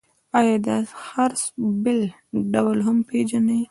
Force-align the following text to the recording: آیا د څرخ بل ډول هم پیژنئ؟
آیا 0.39 0.55
د 0.65 0.67
څرخ 0.99 1.41
بل 1.83 1.99
ډول 2.53 2.77
هم 2.87 2.97
پیژنئ؟ 3.09 3.59